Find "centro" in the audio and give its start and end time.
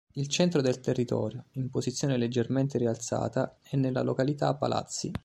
0.29-0.61